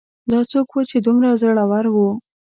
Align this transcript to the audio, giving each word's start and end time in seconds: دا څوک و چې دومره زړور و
دا 0.31 0.39
څوک 0.51 0.67
و 0.73 0.79
چې 0.89 0.97
دومره 1.05 1.29
زړور 1.41 1.85
و 1.93 1.95